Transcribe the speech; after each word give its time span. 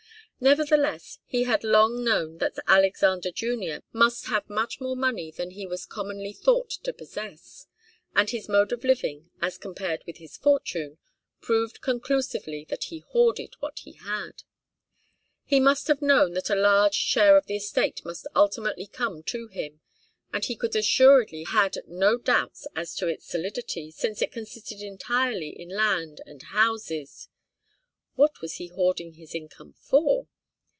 Nevertheless, 0.43 1.19
he 1.27 1.43
had 1.43 1.63
long 1.63 2.03
known 2.03 2.39
that 2.39 2.57
Alexander 2.65 3.29
Junior 3.29 3.83
must 3.93 4.25
have 4.25 4.49
much 4.49 4.81
more 4.81 4.95
money 4.95 5.29
than 5.29 5.51
he 5.51 5.67
was 5.67 5.85
commonly 5.85 6.33
thought 6.33 6.71
to 6.81 6.91
possess, 6.91 7.67
and 8.15 8.27
his 8.31 8.49
mode 8.49 8.71
of 8.71 8.83
living, 8.83 9.29
as 9.39 9.59
compared 9.59 10.03
with 10.07 10.17
his 10.17 10.37
fortune, 10.37 10.97
proved 11.41 11.81
conclusively 11.81 12.65
that 12.69 12.85
he 12.85 13.03
hoarded 13.09 13.53
what 13.59 13.81
he 13.83 13.91
had. 13.91 14.41
He 15.45 15.59
must 15.59 15.87
have 15.87 16.01
known 16.01 16.33
that 16.33 16.49
a 16.49 16.55
large 16.55 16.95
share 16.95 17.37
of 17.37 17.45
the 17.45 17.57
estate 17.57 18.03
must 18.03 18.25
ultimately 18.35 18.87
come 18.87 19.21
to 19.25 19.47
him, 19.47 19.81
and 20.33 20.43
he 20.43 20.55
could 20.55 20.75
assuredly 20.75 21.43
have 21.43 21.75
had 21.75 21.87
no 21.87 22.17
doubts 22.17 22.65
as 22.75 22.95
to 22.95 23.07
its 23.07 23.27
solidity, 23.27 23.91
since 23.91 24.23
it 24.23 24.31
consisted 24.31 24.81
entirely 24.81 25.49
in 25.49 25.69
land 25.69 26.19
and 26.25 26.41
houses. 26.41 27.27
What 28.15 28.41
was 28.41 28.55
he 28.55 28.67
hoarding 28.67 29.13
his 29.13 29.33
income 29.33 29.73
for? 29.79 30.27